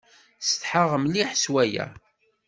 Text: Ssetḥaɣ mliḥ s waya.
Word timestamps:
Ssetḥaɣ 0.41 0.91
mliḥ 0.99 1.29
s 1.43 1.45
waya. 1.53 1.85